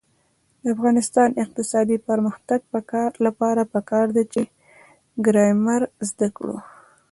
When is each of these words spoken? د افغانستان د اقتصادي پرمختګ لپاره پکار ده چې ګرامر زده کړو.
د 0.61 0.63
افغانستان 0.75 1.27
د 1.31 1.37
اقتصادي 1.45 1.97
پرمختګ 2.09 2.59
لپاره 3.25 3.61
پکار 3.73 4.07
ده 4.15 4.23
چې 4.33 4.41
ګرامر 5.25 5.81
زده 6.09 6.27
کړو. 6.37 6.57